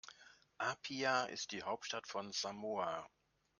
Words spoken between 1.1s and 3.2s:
ist die Hauptstadt von Samoa.